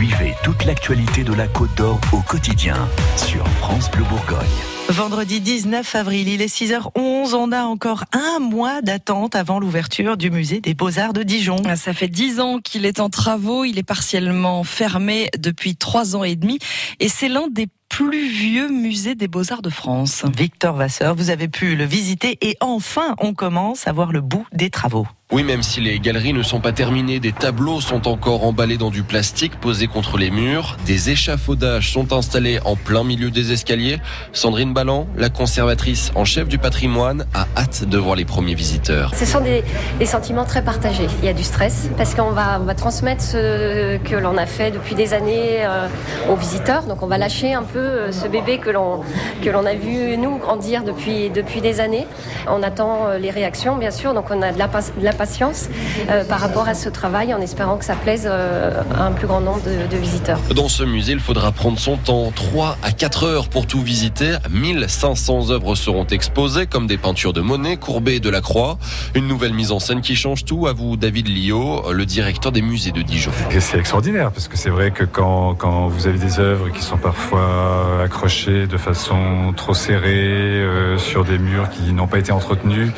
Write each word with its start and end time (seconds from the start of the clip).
Suivez 0.00 0.34
toute 0.42 0.64
l'actualité 0.64 1.24
de 1.24 1.34
la 1.34 1.46
Côte 1.46 1.74
d'Or 1.76 2.00
au 2.12 2.22
quotidien 2.22 2.88
sur 3.18 3.46
France 3.58 3.90
Bleu 3.90 4.02
Bourgogne. 4.04 4.48
Vendredi 4.88 5.42
19 5.42 5.94
avril, 5.94 6.26
il 6.26 6.40
est 6.40 6.46
6h11. 6.46 7.34
On 7.34 7.52
a 7.52 7.64
encore 7.64 8.04
un 8.14 8.38
mois 8.38 8.80
d'attente 8.80 9.36
avant 9.36 9.60
l'ouverture 9.60 10.16
du 10.16 10.30
musée 10.30 10.62
des 10.62 10.72
Beaux-Arts 10.72 11.12
de 11.12 11.22
Dijon. 11.22 11.56
Ah, 11.66 11.76
ça 11.76 11.92
fait 11.92 12.08
dix 12.08 12.40
ans 12.40 12.60
qu'il 12.60 12.86
est 12.86 12.98
en 12.98 13.10
travaux. 13.10 13.66
Il 13.66 13.78
est 13.78 13.82
partiellement 13.82 14.64
fermé 14.64 15.28
depuis 15.38 15.76
trois 15.76 16.16
ans 16.16 16.24
et 16.24 16.34
demi. 16.34 16.58
Et 16.98 17.10
c'est 17.10 17.28
l'un 17.28 17.48
des 17.48 17.66
plus 17.90 18.26
vieux 18.26 18.70
musée 18.70 19.14
des 19.14 19.28
beaux-arts 19.28 19.60
de 19.60 19.68
France. 19.68 20.24
Victor 20.34 20.76
Vasseur, 20.76 21.14
vous 21.14 21.28
avez 21.28 21.48
pu 21.48 21.76
le 21.76 21.84
visiter 21.84 22.38
et 22.40 22.56
enfin 22.62 23.16
on 23.18 23.34
commence 23.34 23.86
à 23.86 23.92
voir 23.92 24.12
le 24.12 24.22
bout 24.22 24.46
des 24.54 24.70
travaux. 24.70 25.06
Oui, 25.32 25.44
même 25.44 25.62
si 25.62 25.80
les 25.80 26.00
galeries 26.00 26.32
ne 26.32 26.42
sont 26.42 26.58
pas 26.58 26.72
terminées, 26.72 27.20
des 27.20 27.30
tableaux 27.30 27.80
sont 27.80 28.08
encore 28.08 28.42
emballés 28.42 28.76
dans 28.76 28.90
du 28.90 29.04
plastique 29.04 29.54
posé 29.60 29.86
contre 29.86 30.18
les 30.18 30.28
murs. 30.28 30.76
Des 30.86 31.10
échafaudages 31.10 31.92
sont 31.92 32.12
installés 32.12 32.58
en 32.64 32.74
plein 32.74 33.04
milieu 33.04 33.30
des 33.30 33.52
escaliers. 33.52 34.00
Sandrine 34.32 34.74
Ballan, 34.74 35.06
la 35.16 35.28
conservatrice 35.28 36.10
en 36.16 36.24
chef 36.24 36.48
du 36.48 36.58
patrimoine, 36.58 37.26
a 37.32 37.46
hâte 37.56 37.84
de 37.84 37.96
voir 37.96 38.16
les 38.16 38.24
premiers 38.24 38.56
visiteurs. 38.56 39.14
Ce 39.14 39.24
sont 39.24 39.40
des, 39.40 39.62
sentiments 40.04 40.44
très 40.44 40.64
partagés. 40.64 41.06
Il 41.22 41.26
y 41.26 41.28
a 41.28 41.32
du 41.32 41.44
stress 41.44 41.88
parce 41.96 42.16
qu'on 42.16 42.32
va, 42.32 42.58
transmettre 42.74 43.22
ce 43.22 43.98
que 43.98 44.16
l'on 44.16 44.36
a 44.36 44.46
fait 44.46 44.72
depuis 44.72 44.96
des 44.96 45.14
années 45.14 45.58
euh, 45.60 45.86
aux 46.28 46.34
visiteurs. 46.34 46.86
Donc 46.86 47.04
on 47.04 47.06
va 47.06 47.18
lâcher 47.18 47.54
un 47.54 47.62
peu 47.62 47.78
euh, 47.78 48.10
ce 48.10 48.26
bébé 48.26 48.58
que 48.58 48.70
l'on 48.70 49.02
que 49.44 49.50
l'on 49.50 49.64
a 49.64 49.74
vu 49.74 50.16
nous 50.16 50.38
grandir 50.38 50.82
depuis 50.82 51.30
depuis 51.30 51.60
des 51.60 51.78
années. 51.78 52.08
On 52.48 52.64
attend 52.64 53.06
euh, 53.06 53.18
les 53.18 53.30
réactions, 53.30 53.76
bien 53.76 53.92
sûr. 53.92 54.12
Donc 54.12 54.24
on 54.30 54.42
a 54.42 54.50
de 54.50 54.58
la 54.58 55.19
patience 55.20 55.68
euh, 56.08 56.24
par 56.24 56.40
rapport 56.40 56.66
à 56.66 56.72
ce 56.72 56.88
travail 56.88 57.34
en 57.34 57.42
espérant 57.42 57.76
que 57.76 57.84
ça 57.84 57.94
plaise 57.94 58.26
euh, 58.26 58.82
à 58.96 59.02
un 59.02 59.12
plus 59.12 59.26
grand 59.26 59.42
nombre 59.42 59.60
de, 59.64 59.96
visiteurs. 59.98 60.40
Dans 60.56 60.70
ce 60.70 60.82
musée, 60.82 61.12
il 61.12 61.20
faudra 61.20 61.52
prendre 61.52 61.78
son 61.78 61.98
temps, 61.98 62.32
3 62.34 62.78
à 62.82 62.90
4 62.90 63.24
heures 63.24 63.48
pour 63.48 63.66
tout 63.66 63.82
visiter. 63.82 64.36
1500 64.50 65.50
œuvres 65.50 65.74
seront 65.74 66.06
exposées 66.06 66.66
comme 66.66 66.86
des 66.86 66.96
peintures 66.96 67.34
de 67.34 67.42
Monet, 67.42 67.76
Courbet 67.76 68.16
et 68.16 68.20
Delacroix. 68.20 68.78
Une 69.14 69.28
nouvelle 69.28 69.52
mise 69.52 69.72
en 69.72 69.78
scène 69.78 70.00
qui 70.00 70.16
change 70.16 70.46
tout. 70.46 70.66
À 70.66 70.72
vous, 70.72 70.96
David 70.96 71.28
Lio, 71.28 71.92
le 71.92 72.06
directeur 72.06 72.50
des 72.50 72.62
musées 72.62 72.92
de 72.92 73.02
Dijon. 73.02 73.30
C'est 73.58 73.78
extraordinaire 73.78 74.30
parce 74.32 74.48
que 74.48 74.56
c'est 74.56 74.70
vrai 74.70 74.90
que 74.90 75.04
quand, 75.04 75.54
quand 75.54 75.88
vous 75.88 76.06
avez 76.06 76.18
des 76.18 76.38
œuvres 76.38 76.70
qui 76.70 76.82
sont 76.82 76.96
parfois 76.96 78.00
accrochées 78.02 78.66
de 78.66 78.78
façon 78.78 79.52
trop 79.54 79.74
serrée 79.74 80.08
euh, 80.08 80.96
sur 80.96 81.26
des 81.26 81.38
murs 81.38 81.68
qui 81.68 81.92
n'ont 81.92 82.06
pas 82.06 82.18
été 82.18 82.32
entretenus, 82.32 82.90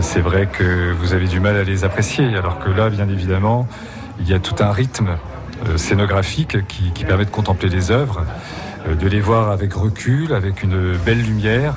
c'est 0.00 0.20
vrai 0.20 0.46
que 0.46 0.92
vous 0.92 1.12
avez 1.12 1.26
du 1.26 1.38
mal 1.40 1.49
à 1.56 1.64
les 1.64 1.84
apprécier. 1.84 2.36
Alors 2.36 2.58
que 2.58 2.70
là, 2.70 2.90
bien 2.90 3.08
évidemment, 3.08 3.68
il 4.20 4.28
y 4.28 4.34
a 4.34 4.38
tout 4.38 4.62
un 4.62 4.72
rythme 4.72 5.16
euh, 5.68 5.76
scénographique 5.76 6.66
qui, 6.66 7.04
permet 7.04 7.24
de 7.24 7.30
contempler 7.30 7.68
les 7.68 7.90
œuvres, 7.90 8.24
euh, 8.88 8.94
de 8.94 9.08
les 9.08 9.20
voir 9.20 9.50
avec 9.50 9.74
recul, 9.74 10.32
avec 10.32 10.62
une 10.62 10.96
belle 11.04 11.22
lumière. 11.22 11.74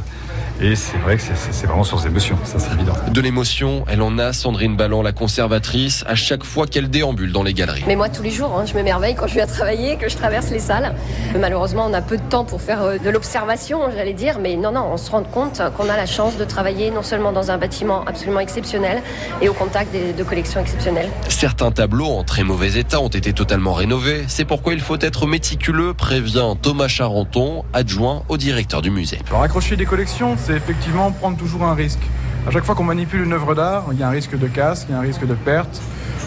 Et 0.63 0.77
c'est 0.77 0.97
vrai 0.99 1.17
que 1.17 1.21
c'est 1.21 1.65
vraiment 1.67 1.83
source 1.83 2.03
d'émotion, 2.03 2.37
ça 2.45 2.57
c'est 2.57 2.71
évident. 2.71 2.93
De 3.11 3.19
l'émotion, 3.19 3.83
elle 3.89 4.01
en 4.01 4.17
a, 4.17 4.31
Sandrine 4.31 4.77
Ballan, 4.77 5.01
la 5.01 5.11
conservatrice, 5.11 6.05
à 6.07 6.15
chaque 6.15 6.45
fois 6.45 6.67
qu'elle 6.67 6.89
déambule 6.89 7.33
dans 7.33 7.43
les 7.43 7.53
galeries. 7.53 7.83
Mais 7.85 7.97
moi, 7.97 8.07
tous 8.07 8.23
les 8.23 8.31
jours, 8.31 8.57
hein, 8.57 8.63
je 8.65 8.73
m'émerveille 8.73 9.13
quand 9.13 9.27
je 9.27 9.33
viens 9.33 9.45
travailler, 9.45 9.97
que 9.97 10.07
je 10.07 10.15
traverse 10.15 10.51
les 10.51 10.59
salles. 10.59 10.95
Malheureusement, 11.37 11.85
on 11.89 11.93
a 11.93 12.01
peu 12.01 12.15
de 12.15 12.23
temps 12.23 12.45
pour 12.45 12.61
faire 12.61 12.81
euh, 12.81 12.97
de 12.97 13.09
l'observation, 13.09 13.81
j'allais 13.93 14.13
dire, 14.13 14.39
mais 14.39 14.55
non, 14.55 14.71
non, 14.71 14.87
on 14.89 14.95
se 14.95 15.11
rend 15.11 15.23
compte 15.23 15.61
qu'on 15.75 15.89
a 15.89 15.97
la 15.97 16.05
chance 16.05 16.37
de 16.37 16.45
travailler 16.45 16.91
non 16.91 17.03
seulement 17.03 17.33
dans 17.33 17.51
un 17.51 17.57
bâtiment 17.57 18.05
absolument 18.05 18.39
exceptionnel 18.39 19.03
et 19.41 19.49
au 19.49 19.53
contact 19.53 19.93
de 19.93 20.23
collections 20.23 20.61
exceptionnelles. 20.61 21.09
Certains 21.27 21.71
tableaux 21.71 22.07
en 22.07 22.23
très 22.23 22.43
mauvais 22.43 22.79
état 22.79 23.01
ont 23.01 23.09
été 23.09 23.33
totalement 23.33 23.73
rénovés. 23.73 24.23
C'est 24.29 24.45
pourquoi 24.45 24.71
il 24.71 24.79
faut 24.79 24.97
être 25.01 25.27
méticuleux, 25.27 25.93
prévient 25.93 26.53
Thomas 26.61 26.87
Charenton, 26.87 27.65
adjoint 27.73 28.23
au 28.29 28.37
directeur 28.37 28.81
du 28.81 28.91
musée. 28.91 29.19
Alors, 29.27 29.43
accrocher 29.43 29.75
des 29.75 29.85
collections, 29.85 30.37
c'est 30.53 30.57
effectivement 30.57 31.11
prendre 31.11 31.35
toujours 31.35 31.63
un 31.63 31.73
risque. 31.73 32.03
À 32.47 32.51
chaque 32.51 32.63
fois 32.63 32.75
qu'on 32.75 32.83
manipule 32.83 33.23
une 33.23 33.33
œuvre 33.33 33.55
d'art, 33.55 33.85
il 33.91 33.97
y 33.97 34.03
a 34.03 34.07
un 34.07 34.11
risque 34.11 34.37
de 34.37 34.47
casse, 34.47 34.85
il 34.87 34.91
y 34.91 34.95
a 34.95 34.99
un 34.99 35.01
risque 35.01 35.25
de 35.25 35.33
perte. 35.33 35.81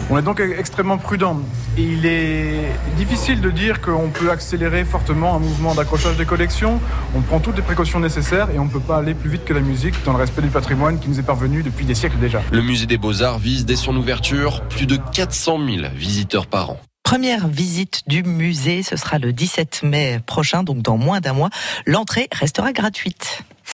On 0.09 0.17
est 0.17 0.21
donc 0.21 0.41
extrêmement 0.41 0.97
prudent. 0.97 1.39
Et 1.77 1.83
il 1.83 2.05
est 2.05 2.65
difficile 2.97 3.39
de 3.39 3.49
dire 3.51 3.79
qu'on 3.79 4.09
peut 4.09 4.29
accélérer 4.29 4.83
fortement 4.83 5.35
un 5.35 5.39
mouvement 5.39 5.75
d'accrochage 5.75 6.17
des 6.17 6.25
collections. 6.25 6.81
On 7.15 7.21
prend 7.21 7.39
toutes 7.39 7.55
les 7.55 7.61
précautions 7.61 8.01
nécessaires 8.01 8.49
et 8.53 8.59
on 8.59 8.65
ne 8.65 8.69
peut 8.69 8.81
pas 8.81 8.97
aller 8.97 9.13
plus 9.13 9.29
vite 9.29 9.45
que 9.45 9.53
la 9.53 9.61
musique 9.61 9.95
dans 10.03 10.11
le 10.11 10.19
respect 10.19 10.41
du 10.41 10.49
patrimoine 10.49 10.99
qui 10.99 11.07
nous 11.07 11.19
est 11.19 11.25
parvenu 11.25 11.63
depuis 11.63 11.85
des 11.85 11.95
siècles 11.95 12.17
déjà. 12.17 12.41
Le 12.51 12.61
musée 12.61 12.85
des 12.85 12.97
beaux-arts 12.97 13.39
vise 13.39 13.65
dès 13.65 13.77
son 13.77 13.95
ouverture 13.95 14.61
plus 14.63 14.87
de 14.87 14.97
400 14.97 15.59
000 15.65 15.87
visiteurs 15.95 16.47
par 16.47 16.71
an. 16.71 16.79
Première 17.03 17.47
visite 17.47 18.01
du 18.07 18.23
musée, 18.23 18.83
ce 18.83 18.97
sera 18.97 19.19
le 19.19 19.31
17 19.31 19.83
mai 19.83 20.19
prochain, 20.25 20.63
donc 20.63 20.81
dans 20.81 20.97
moins 20.97 21.21
d'un 21.21 21.31
mois. 21.31 21.49
L'entrée 21.85 22.27
restera 22.33 22.73
gratuite. 22.73 23.43